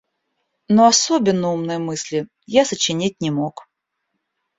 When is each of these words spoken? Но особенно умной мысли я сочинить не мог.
Но 0.67 0.87
особенно 0.87 1.53
умной 1.53 1.77
мысли 1.77 2.27
я 2.47 2.65
сочинить 2.65 3.21
не 3.21 3.29
мог. 3.29 3.67